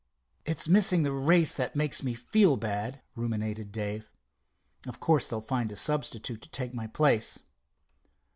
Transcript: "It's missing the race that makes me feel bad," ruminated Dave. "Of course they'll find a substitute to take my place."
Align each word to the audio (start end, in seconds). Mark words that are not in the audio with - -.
"It's 0.47 0.67
missing 0.67 1.03
the 1.03 1.11
race 1.11 1.53
that 1.53 1.75
makes 1.75 2.01
me 2.01 2.15
feel 2.15 2.57
bad," 2.57 3.03
ruminated 3.15 3.71
Dave. 3.71 4.09
"Of 4.87 4.99
course 4.99 5.27
they'll 5.27 5.41
find 5.41 5.71
a 5.71 5.75
substitute 5.75 6.41
to 6.41 6.49
take 6.49 6.73
my 6.73 6.87
place." 6.87 7.37